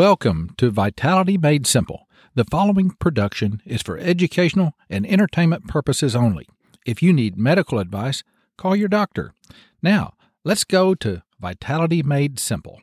[0.00, 2.08] Welcome to Vitality Made Simple.
[2.34, 6.48] The following production is for educational and entertainment purposes only.
[6.86, 8.22] If you need medical advice,
[8.56, 9.34] call your doctor.
[9.82, 12.80] Now, let's go to Vitality Made Simple.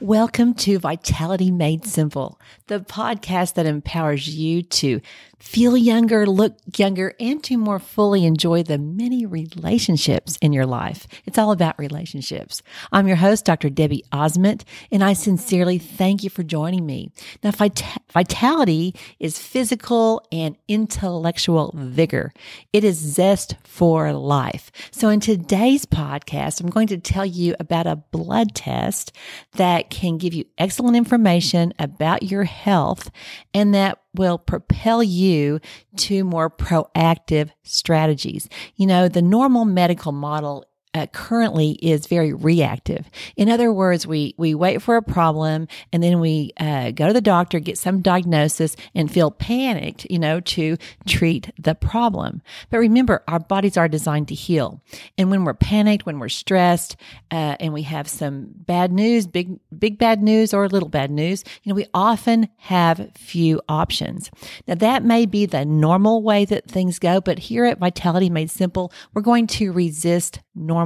[0.00, 5.02] Welcome to Vitality Made Simple, the podcast that empowers you to
[5.38, 11.06] feel younger, look younger, and to more fully enjoy the many relationships in your life.
[11.26, 12.62] It's all about relationships.
[12.92, 13.70] I'm your host, Dr.
[13.70, 17.10] Debbie Ossman, and I sincerely thank you for joining me.
[17.42, 22.32] Now, vitality is physical and intellectual vigor.
[22.72, 24.70] It is zest for life.
[24.90, 29.12] So in today's podcast, I'm going to tell you about a blood test
[29.52, 33.10] that can give you excellent information about your health
[33.52, 35.60] and that will propel you
[35.96, 38.48] to more proactive strategies.
[38.76, 43.10] You know, the normal medical model uh, currently is very reactive.
[43.36, 47.12] In other words, we we wait for a problem and then we uh, go to
[47.12, 52.42] the doctor, get some diagnosis, and feel panicked, you know, to treat the problem.
[52.70, 54.80] But remember, our bodies are designed to heal,
[55.18, 56.96] and when we're panicked, when we're stressed,
[57.30, 61.42] uh, and we have some bad news, big big bad news or little bad news,
[61.62, 64.30] you know, we often have few options.
[64.68, 68.50] Now that may be the normal way that things go, but here at Vitality Made
[68.50, 70.83] Simple, we're going to resist normal.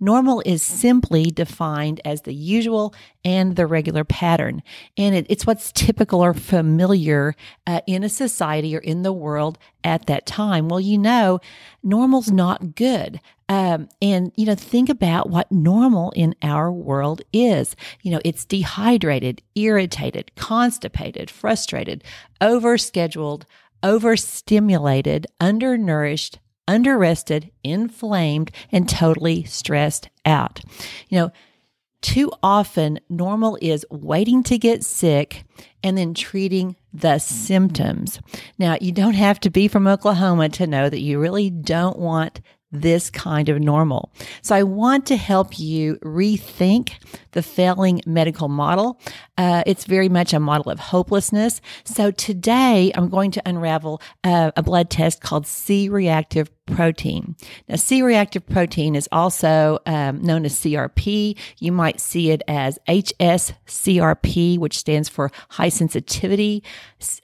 [0.00, 4.62] Normal is simply defined as the usual and the regular pattern.
[4.96, 7.34] And it, it's what's typical or familiar
[7.66, 10.68] uh, in a society or in the world at that time.
[10.68, 11.40] Well, you know,
[11.82, 13.20] normal's not good.
[13.48, 17.76] Um, and, you know, think about what normal in our world is.
[18.02, 22.02] You know, it's dehydrated, irritated, constipated, frustrated,
[22.40, 23.42] overscheduled,
[23.82, 30.60] overstimulated, undernourished, underrested, inflamed, and totally stressed out.
[31.08, 31.32] You know,
[32.02, 35.44] too often normal is waiting to get sick
[35.82, 38.20] and then treating the symptoms.
[38.58, 42.40] Now, you don't have to be from Oklahoma to know that you really don't want
[42.72, 44.12] this kind of normal.
[44.40, 46.92] So I want to help you rethink
[47.32, 48.98] the failing medical model.
[49.36, 51.60] Uh, it's very much a model of hopelessness.
[51.84, 57.36] So today I'm going to unravel uh, a blood test called C reactive protein.
[57.68, 61.36] Now, C reactive protein is also um, known as CRP.
[61.58, 66.62] You might see it as HSCRP, which stands for high sensitivity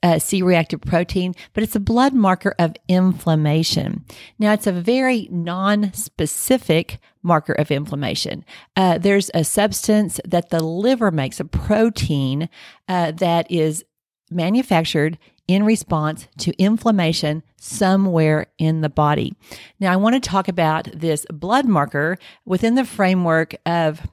[0.02, 4.04] uh, C reactive protein, but it's a blood marker of inflammation.
[4.38, 8.44] Now, it's a very non specific marker of inflammation.
[8.76, 12.48] Uh, there's a substance that the liver makes, a protein
[12.88, 13.84] uh, that is
[14.30, 19.34] manufactured in response to inflammation somewhere in the body.
[19.80, 24.06] Now, I want to talk about this blood marker within the framework of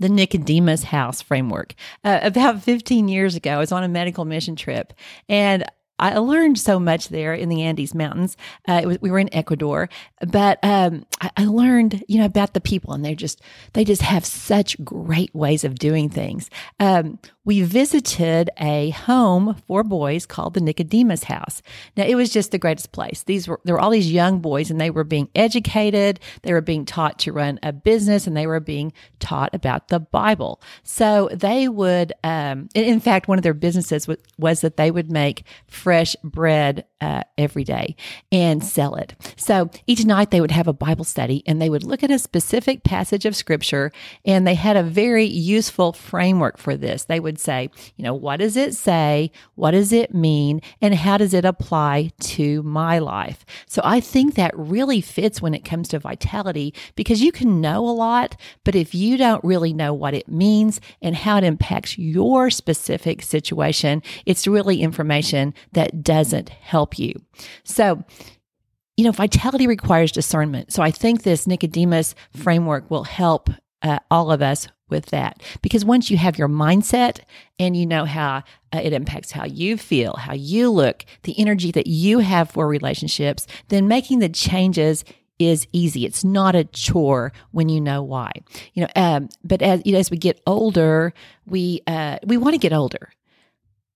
[0.00, 1.74] the Nicodemus House framework.
[2.02, 4.92] Uh, about 15 years ago, I was on a medical mission trip
[5.28, 5.64] and
[5.98, 8.36] I learned so much there in the Andes Mountains.
[8.66, 9.88] Uh, was, we were in Ecuador,
[10.26, 13.40] but um, I, I, learned, you know, about the people, and they just
[13.74, 16.50] they just have such great ways of doing things.
[16.80, 21.62] Um, we visited a home for boys called the Nicodemus House.
[21.96, 23.22] Now it was just the greatest place.
[23.22, 26.18] These were there were all these young boys, and they were being educated.
[26.42, 30.00] They were being taught to run a business, and they were being taught about the
[30.00, 30.60] Bible.
[30.82, 35.10] So they would, um, in fact, one of their businesses was, was that they would
[35.10, 35.44] make
[35.84, 37.94] fresh bread uh, every day
[38.32, 39.14] and sell it.
[39.36, 42.18] So each night they would have a Bible study and they would look at a
[42.18, 43.92] specific passage of scripture
[44.24, 47.04] and they had a very useful framework for this.
[47.04, 49.30] They would say, you know, what does it say?
[49.56, 50.62] What does it mean?
[50.80, 53.44] And how does it apply to my life?
[53.66, 57.86] So I think that really fits when it comes to vitality because you can know
[57.86, 61.98] a lot, but if you don't really know what it means and how it impacts
[61.98, 67.14] your specific situation, it's really information that doesn't help you.
[67.64, 68.02] So,
[68.96, 70.72] you know, vitality requires discernment.
[70.72, 73.50] So I think this Nicodemus framework will help
[73.82, 75.42] uh, all of us with that.
[75.62, 77.20] Because once you have your mindset
[77.58, 81.70] and you know how uh, it impacts how you feel, how you look, the energy
[81.72, 85.04] that you have for relationships, then making the changes
[85.38, 86.06] is easy.
[86.06, 88.30] It's not a chore when you know why.
[88.74, 91.12] You know, um, but as you know, as we get older,
[91.46, 93.10] we uh, we want to get older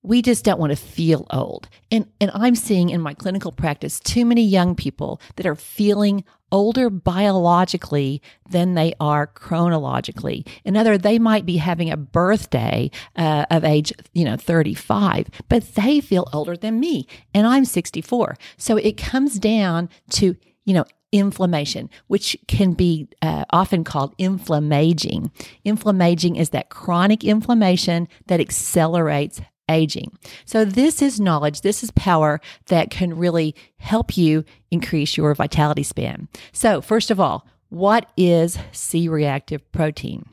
[0.02, 1.68] we just don't want to feel old.
[1.90, 6.24] And and I'm seeing in my clinical practice too many young people that are feeling
[6.50, 10.46] older biologically than they are chronologically.
[10.64, 15.74] In other, they might be having a birthday uh, of age, you know, 35, but
[15.74, 18.36] they feel older than me, and I'm 64.
[18.56, 25.30] So it comes down to you know inflammation, which can be uh, often called inflammaging.
[25.64, 30.16] Inflammaging is that chronic inflammation that accelerates aging.
[30.44, 35.82] So, this is knowledge, this is power that can really help you increase your vitality
[35.82, 36.28] span.
[36.52, 40.28] So, first of all, what is C reactive protein?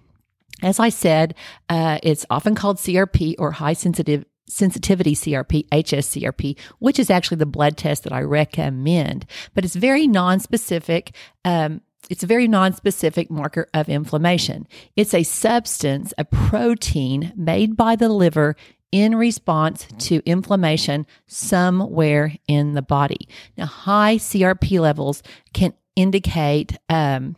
[0.62, 1.36] As I said,
[1.70, 7.46] uh, it's often called CRP or high sensitive sensitivity CRP, HSCRP, which is actually the
[7.46, 11.16] blood test that I recommend, but it's very non-specific.
[11.44, 14.68] Um, it's a very non-specific marker of inflammation.
[14.96, 18.56] It's a substance, a protein made by the liver
[18.96, 23.28] in response to inflammation somewhere in the body.
[23.58, 25.22] Now, high CRP levels
[25.54, 27.36] can indicate um,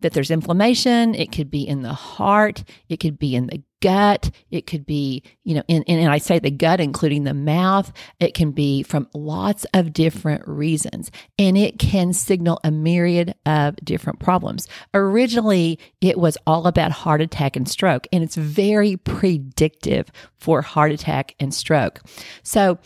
[0.00, 1.14] that there's inflammation.
[1.14, 2.64] It could be in the heart.
[2.90, 4.30] It could be in the gut.
[4.50, 7.92] It could be, you know, in, and I say the gut, including the mouth.
[8.20, 13.76] It can be from lots of different reasons, and it can signal a myriad of
[13.76, 14.68] different problems.
[14.94, 20.92] Originally, it was all about heart attack and stroke, and it's very predictive for heart
[20.92, 22.00] attack and stroke.
[22.42, 22.78] So,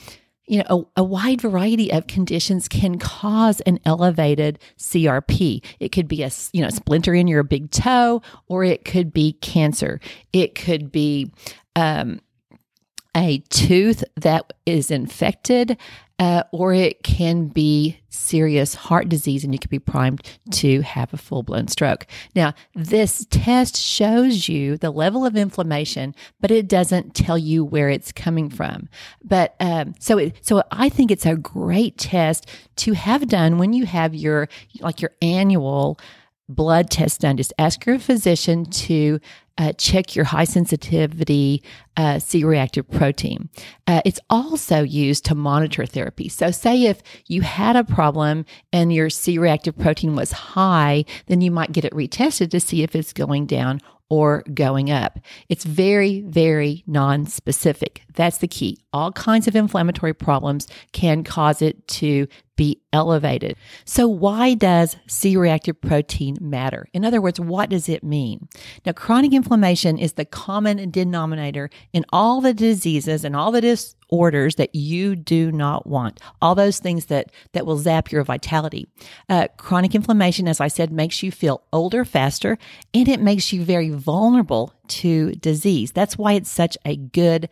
[0.47, 5.65] you know, a, a, wide variety of conditions can cause an elevated CRP.
[5.79, 9.35] It could be a, you know, splinter in your big toe, or it could be
[9.35, 10.01] cancer.
[10.33, 11.33] It could be,
[11.77, 12.21] um,
[13.17, 15.77] a tooth that is infected,
[16.19, 21.13] uh, or it can be serious heart disease and you could be primed to have
[21.13, 22.07] a full blown stroke.
[22.35, 27.89] Now, this test shows you the level of inflammation, but it doesn't tell you where
[27.89, 28.89] it's coming from.
[29.25, 33.73] But um, so, it, so I think it's a great test to have done when
[33.73, 34.49] you have your
[34.81, 35.99] like your annual
[36.49, 37.37] blood test done.
[37.37, 39.21] Just ask your physician to
[39.59, 41.63] uh, check your high sensitivity
[41.97, 43.49] uh, C reactive protein.
[43.87, 46.29] Uh, it's also used to monitor therapy.
[46.29, 51.41] So, say if you had a problem and your C reactive protein was high, then
[51.41, 53.81] you might get it retested to see if it's going down
[54.13, 55.19] or going up.
[55.49, 58.03] It's very, very non-specific.
[58.15, 58.77] That's the key.
[58.93, 62.27] All kinds of inflammatory problems can cause it to
[62.63, 63.57] be elevated.
[63.85, 66.87] So why does C-reactive protein matter?
[66.93, 68.49] In other words, what does it mean?
[68.87, 74.55] Now, chronic inflammation is the common denominator in all the diseases and all the disorders
[74.55, 76.21] that you do not want.
[76.41, 78.87] All those things that, that will zap your vitality.
[79.29, 82.59] Uh, chronic inflammation, as I said, makes you feel older faster
[82.95, 84.73] and it makes you very vulnerable
[85.03, 85.91] to disease.
[85.91, 87.49] That's why it's such a good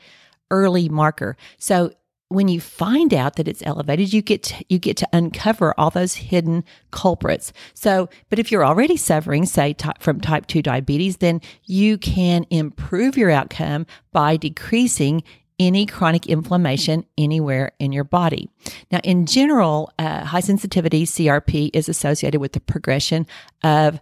[0.53, 1.37] early marker.
[1.59, 1.91] So
[2.31, 5.91] when you find out that it's elevated, you get to, you get to uncover all
[5.91, 7.53] those hidden culprits.
[7.75, 13.17] So, but if you're already suffering, say from type 2 diabetes, then you can improve
[13.17, 15.25] your outcome by decreasing
[15.59, 18.49] any chronic inflammation anywhere in your body.
[18.93, 23.27] Now, in general, uh, high sensitivity CRP is associated with the progression
[23.65, 24.01] of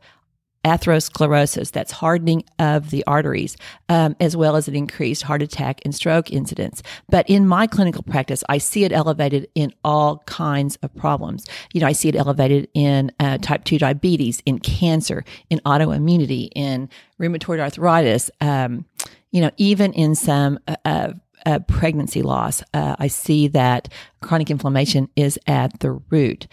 [0.64, 3.56] atherosclerosis, that's hardening of the arteries,
[3.88, 6.82] um, as well as an increased heart attack and stroke incidence.
[7.08, 11.46] But in my clinical practice, I see it elevated in all kinds of problems.
[11.72, 16.50] You know, I see it elevated in uh, type 2 diabetes, in cancer, in autoimmunity,
[16.54, 16.88] in
[17.20, 18.84] rheumatoid arthritis, um,
[19.30, 21.12] you know, even in some uh, uh,
[21.46, 22.62] uh pregnancy loss.
[22.74, 23.88] Uh, I see that
[24.20, 26.48] chronic inflammation is at the root.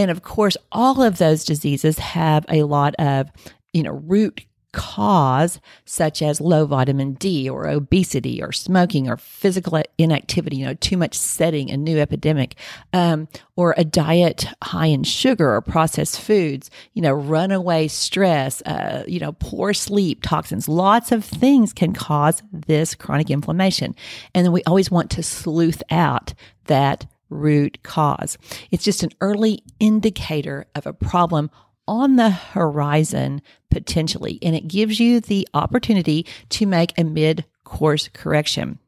[0.00, 3.30] And of course, all of those diseases have a lot of,
[3.74, 9.82] you know, root cause such as low vitamin D or obesity or smoking or physical
[9.98, 12.54] inactivity, you know, too much setting, a new epidemic,
[12.94, 19.04] um, or a diet high in sugar or processed foods, you know, runaway stress, uh,
[19.06, 23.94] you know, poor sleep, toxins, lots of things can cause this chronic inflammation.
[24.34, 26.32] And then we always want to sleuth out
[26.68, 28.36] that root cause.
[28.70, 31.50] It's just an early indicator of a problem
[31.88, 38.08] on the horizon potentially, and it gives you the opportunity to make a mid course
[38.12, 38.78] correction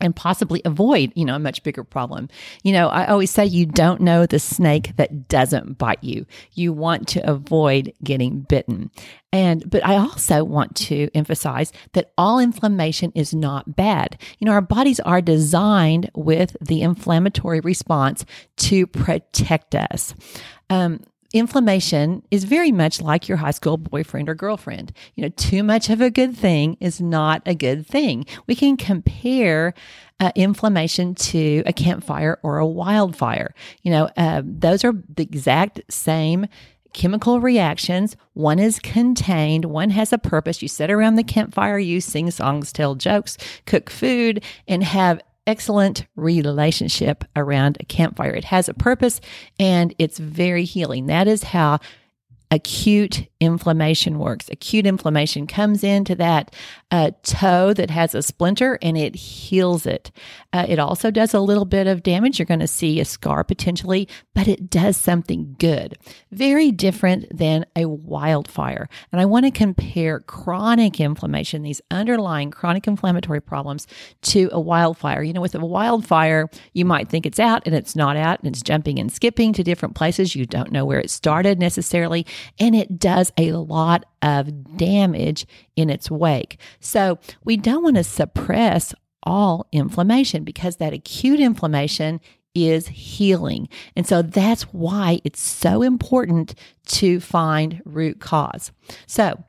[0.00, 2.28] and possibly avoid, you know, a much bigger problem.
[2.62, 6.26] You know, I always say you don't know the snake that doesn't bite you.
[6.52, 8.90] You want to avoid getting bitten.
[9.32, 14.20] And, but I also want to emphasize that all inflammation is not bad.
[14.38, 18.24] You know, our bodies are designed with the inflammatory response
[18.56, 20.14] to protect us.
[20.68, 21.00] Um,
[21.32, 24.92] inflammation is very much like your high school boyfriend or girlfriend.
[25.14, 28.26] You know, too much of a good thing is not a good thing.
[28.46, 29.74] We can compare
[30.18, 33.54] uh, inflammation to a campfire or a wildfire.
[33.82, 36.46] You know, uh, those are the exact same
[36.92, 38.16] chemical reactions.
[38.34, 40.60] One is contained, one has a purpose.
[40.60, 46.06] You sit around the campfire, you sing songs, tell jokes, cook food, and have excellent
[46.16, 48.32] relationship around a campfire.
[48.32, 49.20] It has a purpose
[49.58, 51.06] and it's very healing.
[51.06, 51.80] That is how
[52.50, 54.48] acute inflammation works.
[54.50, 56.54] Acute inflammation comes into that
[56.90, 60.10] uh, toe that has a splinter and it heals it.
[60.52, 62.38] Uh, it also does a little bit of damage.
[62.38, 65.96] You're going to see a scar potentially, but it does something good.
[66.32, 68.88] Very different than a wildfire.
[69.12, 73.86] And I want to compare chronic inflammation, these underlying chronic inflammatory problems,
[74.22, 75.22] to a wildfire.
[75.22, 78.48] You know, with a wildfire, you might think it's out and it's not out and
[78.48, 80.34] it's jumping and skipping to different places.
[80.34, 82.26] You don't know where it started necessarily
[82.58, 86.58] and it does a lot of damage in its wake.
[86.80, 92.20] So we don't want to suppress all inflammation because that acute inflammation
[92.54, 93.68] is healing.
[93.94, 96.54] And so that's why it's so important
[96.86, 98.72] to find root cause.
[99.06, 99.42] So,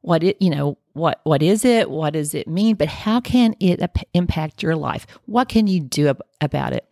[0.00, 1.90] what it, you know, what what is it?
[1.90, 2.76] What does it mean?
[2.76, 3.80] But how can it
[4.14, 5.06] impact your life?
[5.26, 6.87] What can you do ab- about it?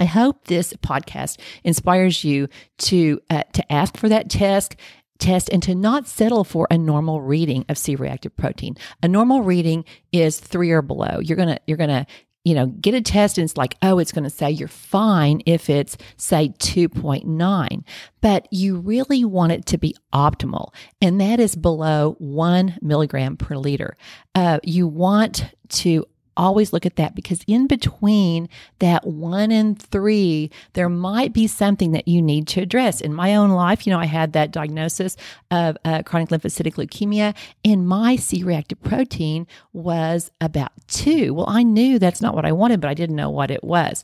[0.00, 4.74] I hope this podcast inspires you to uh, to ask for that test
[5.18, 8.74] test and to not settle for a normal reading of C-reactive protein.
[9.02, 11.20] A normal reading is 3 or below.
[11.20, 12.06] You're going to you're going to
[12.42, 15.42] you know, get a test and it's like, oh, it's going to say you're fine
[15.44, 17.84] if it's, say, 2.9.
[18.22, 23.56] But you really want it to be optimal, and that is below one milligram per
[23.56, 23.94] liter.
[24.34, 26.06] Uh, you want to
[26.40, 31.92] always look at that because in between that one and three, there might be something
[31.92, 33.00] that you need to address.
[33.00, 35.16] In my own life, you know, I had that diagnosis
[35.50, 41.34] of uh, chronic lymphocytic leukemia, and my C reactive protein was about two.
[41.34, 44.02] Well, I knew that's not what I wanted, but I didn't know what it was.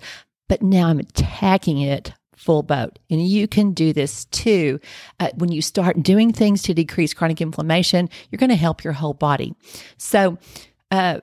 [0.48, 2.98] But now I'm attacking it full boat.
[3.10, 4.78] And you can do this too.
[5.18, 8.92] Uh, when you start doing things to decrease chronic inflammation, you're going to help your
[8.92, 9.54] whole body.
[9.96, 10.38] So,
[10.90, 11.20] uh,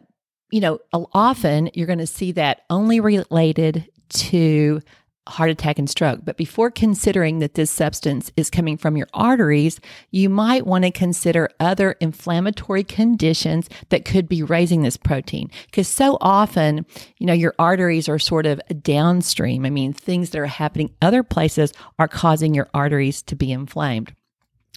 [0.53, 0.77] you know,
[1.13, 4.79] often you're going to see that only related to
[5.27, 6.19] heart attack and stroke.
[6.23, 9.79] But before considering that this substance is coming from your arteries,
[10.11, 15.49] you might want to consider other inflammatory conditions that could be raising this protein.
[15.65, 16.85] Because so often,
[17.17, 19.65] you know, your arteries are sort of downstream.
[19.65, 24.13] I mean, things that are happening other places are causing your arteries to be inflamed.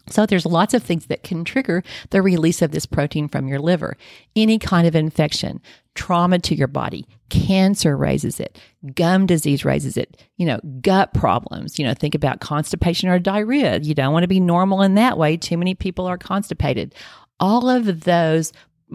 [0.09, 3.59] So there's lots of things that can trigger the release of this protein from your
[3.59, 3.97] liver.
[4.35, 5.61] Any kind of infection,
[5.95, 8.61] trauma to your body, cancer raises it,
[8.95, 13.79] gum disease raises it, you know, gut problems, you know, think about constipation or diarrhea.
[13.81, 15.37] You don't want to be normal in that way.
[15.37, 16.95] Too many people are constipated.
[17.41, 18.53] All of those,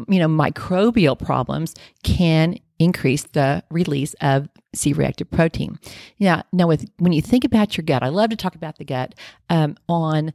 [0.08, 5.78] you know, microbial problems can increase the release of C-reactive protein.
[6.18, 6.44] Yeah.
[6.52, 9.14] Now, with when you think about your gut, I love to talk about the gut
[9.50, 10.34] um, on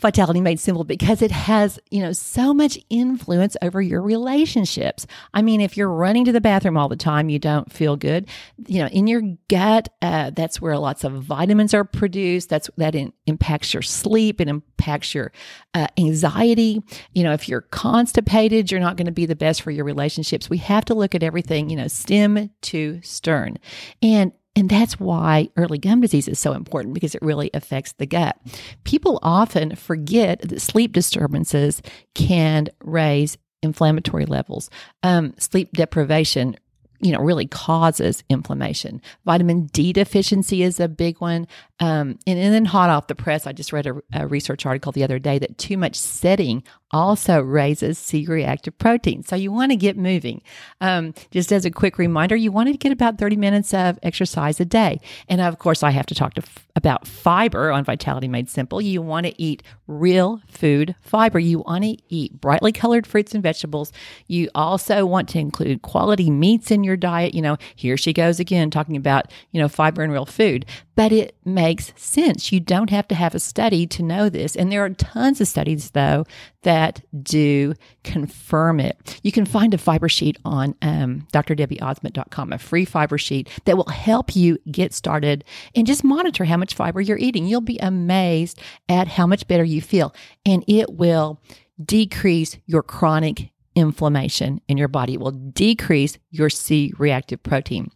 [0.00, 5.06] Vitality Made Simple because it has, you know, so much influence over your relationships.
[5.32, 8.28] I mean, if you're running to the bathroom all the time, you don't feel good.
[8.66, 12.48] You know, in your gut, uh, that's where lots of vitamins are produced.
[12.48, 14.40] That's that in, impacts your sleep.
[14.40, 15.32] It impacts your
[15.74, 16.82] uh, anxiety.
[17.12, 20.50] You know, if you're constipated, you're not going to be the best for your relationships.
[20.50, 23.58] We have to look at everything, you know, stem to stern,
[24.02, 28.06] and and that's why early gum disease is so important because it really affects the
[28.06, 28.38] gut.
[28.84, 31.82] People often forget that sleep disturbances
[32.14, 34.70] can raise inflammatory levels.
[35.02, 36.56] Um, sleep deprivation
[37.00, 41.46] you know really causes inflammation vitamin d deficiency is a big one
[41.78, 44.92] um, and, and, then hot off the press i just read a, a, research article
[44.92, 49.22] the other day that too much sitting also raises c-reactive protein.
[49.24, 50.42] So you want to get moving.
[50.80, 54.60] Um, just as a quick reminder you want to get about 30 minutes of exercise
[54.60, 55.00] a day.
[55.28, 58.80] And of course i have to talk to f- about fiber on vitality made simple.
[58.80, 61.38] You want to eat real food fiber.
[61.38, 63.92] You want to eat brightly colored fruits and vegetables.
[64.28, 67.34] You also want to include quality meats in your diet.
[67.34, 70.66] You know, here she goes again talking about, you know, fiber and real food.
[70.94, 71.65] But it makes
[71.96, 72.52] sense.
[72.52, 74.56] You don't have to have a study to know this.
[74.56, 76.24] And there are tons of studies, though,
[76.62, 79.20] that do confirm it.
[79.22, 83.88] You can find a fiber sheet on um, drdebbieossman.com, a free fiber sheet that will
[83.88, 85.44] help you get started
[85.74, 87.46] and just monitor how much fiber you're eating.
[87.46, 90.14] You'll be amazed at how much better you feel.
[90.44, 91.40] And it will
[91.84, 95.14] decrease your chronic inflammation in your body.
[95.14, 97.90] It will decrease your C reactive protein.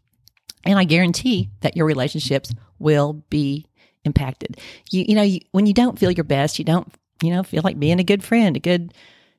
[0.65, 3.67] And I guarantee that your relationships will be
[4.05, 4.59] impacted.
[4.91, 7.63] You, you know, you, when you don't feel your best, you don't, you know, feel
[7.63, 8.95] like being a good friend, a good,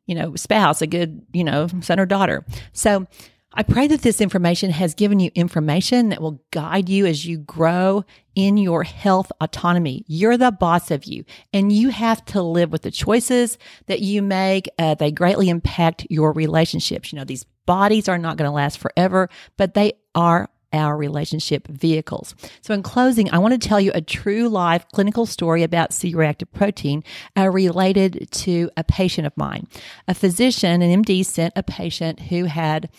[0.06, 2.46] you know, spouse, a good, you know, son or daughter.
[2.74, 3.08] So
[3.54, 7.38] I pray that this information has given you information that will guide you as you
[7.38, 10.06] grow in your health autonomy.
[10.08, 14.22] You're the boss of you, and you have to live with the choices that you
[14.22, 14.70] make.
[14.80, 17.12] Uh, they greatly impact your relationships.
[17.12, 21.68] You know, these bodies are not going to last forever, but they are our relationship
[21.68, 22.36] vehicles.
[22.62, 26.14] So, in closing, I want to tell you a true live clinical story about C
[26.14, 27.04] reactive protein
[27.38, 29.68] uh, related to a patient of mine.
[30.08, 32.90] A physician, an MD, sent a patient who had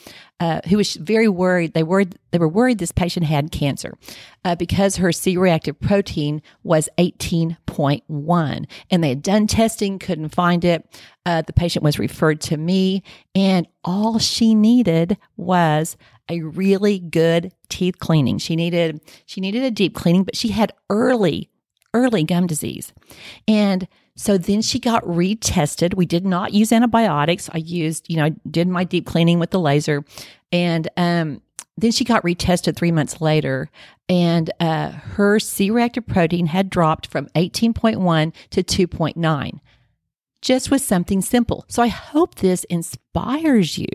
[0.42, 1.72] uh, who was very worried.
[1.72, 3.96] They worried they were worried this patient had cancer
[4.44, 10.84] uh, because her C-reactive protein was 18.1, and they had done testing, couldn't find it.
[11.24, 13.04] Uh, the patient was referred to me,
[13.36, 15.96] and all she needed was
[16.28, 18.38] a really good teeth cleaning.
[18.38, 21.50] She needed she needed a deep cleaning, but she had early
[21.94, 22.92] early gum disease,
[23.46, 25.94] and so then she got retested.
[25.94, 27.48] We did not use antibiotics.
[27.52, 30.04] I used, you know, I did my deep cleaning with the laser.
[30.50, 31.40] And um,
[31.76, 33.70] then she got retested three months later,
[34.08, 39.60] and uh, her C reactive protein had dropped from 18.1 to 2.9
[40.42, 41.64] just with something simple.
[41.68, 43.86] So I hope this inspires you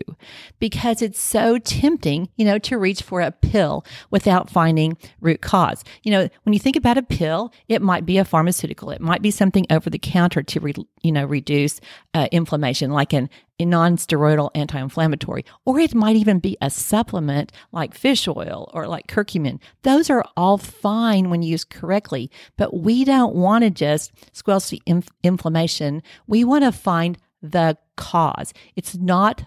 [0.59, 5.83] because it's so tempting, you know, to reach for a pill without finding root cause.
[6.03, 8.91] You know, when you think about a pill, it might be a pharmaceutical.
[8.91, 11.79] It might be something over the counter to, re, you know, reduce
[12.13, 17.93] uh, inflammation like an a non-steroidal anti-inflammatory or it might even be a supplement like
[17.93, 23.35] fish oil or like curcumin those are all fine when used correctly but we don't
[23.35, 29.45] want to just squelch the inf- inflammation we want to find the cause it's not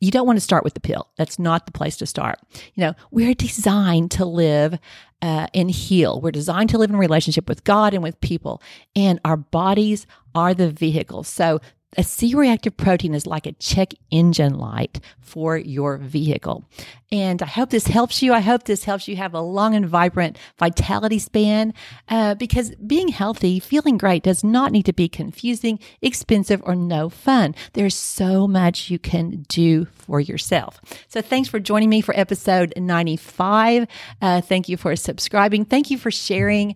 [0.00, 2.38] you don't want to start with the pill that's not the place to start
[2.74, 4.78] you know we're designed to live
[5.20, 6.20] uh, and heal.
[6.20, 8.62] We're designed to live in relationship with God and with people,
[8.94, 11.24] and our bodies are the vehicle.
[11.24, 11.60] So
[11.96, 16.64] a C reactive protein is like a check engine light for your vehicle.
[17.10, 18.34] And I hope this helps you.
[18.34, 21.72] I hope this helps you have a long and vibrant vitality span
[22.08, 27.08] uh, because being healthy, feeling great does not need to be confusing, expensive, or no
[27.08, 27.54] fun.
[27.72, 30.80] There's so much you can do for yourself.
[31.08, 33.86] So thanks for joining me for episode 95.
[34.20, 35.64] Uh, thank you for subscribing.
[35.64, 36.74] Thank you for sharing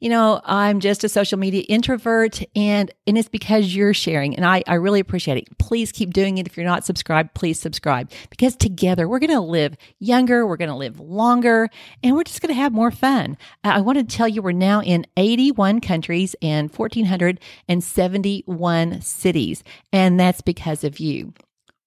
[0.00, 4.44] you know, I'm just a social media introvert and, and it's because you're sharing and
[4.44, 5.58] I, I really appreciate it.
[5.58, 6.46] Please keep doing it.
[6.46, 10.98] If you're not subscribed, please subscribe because together we're to live younger, we're to live
[10.98, 11.68] longer,
[12.02, 13.36] and we're just to have more fun.
[13.62, 20.40] I want to tell you we're now in 81 countries and 1,471 cities, and that's
[20.40, 21.34] because of you.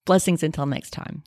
[0.05, 1.23] Blessings until next time.